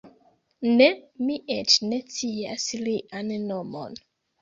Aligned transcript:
Ne; 0.79 0.87
mi 1.27 1.37
eĉ 1.57 1.77
ne 1.91 2.01
scias 2.17 2.69
lian 2.89 3.33
nomon. 3.55 4.05